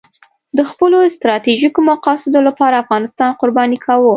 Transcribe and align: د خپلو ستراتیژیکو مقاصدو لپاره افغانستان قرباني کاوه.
د 0.57 0.59
خپلو 0.71 0.97
ستراتیژیکو 1.15 1.79
مقاصدو 1.91 2.39
لپاره 2.47 2.79
افغانستان 2.83 3.29
قرباني 3.41 3.77
کاوه. 3.85 4.09